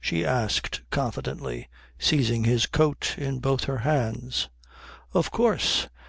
[0.00, 4.48] she asked confidently, seizing his coat in both her hands.
[5.14, 5.86] "Of course.